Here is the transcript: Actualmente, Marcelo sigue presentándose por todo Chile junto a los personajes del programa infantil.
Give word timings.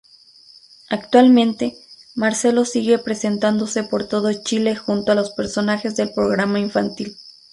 Actualmente, 0.89 1.75
Marcelo 2.15 2.65
sigue 2.65 2.97
presentándose 2.97 3.83
por 3.83 4.07
todo 4.07 4.33
Chile 4.33 4.75
junto 4.75 5.11
a 5.11 5.15
los 5.15 5.29
personajes 5.29 5.95
del 5.95 6.11
programa 6.11 6.59
infantil. 6.59 7.17